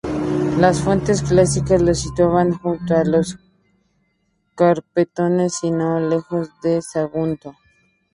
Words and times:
Las 0.57 0.81
fuentes 0.81 1.21
clásicas 1.21 1.79
los 1.79 1.99
situaban 1.99 2.57
junto 2.57 2.97
a 2.97 3.03
los 3.03 3.37
carpetanos 4.55 5.63
y 5.63 5.69
no 5.69 5.99
lejos 5.99 6.49
de 6.63 6.81
Sagunto. 6.81 7.55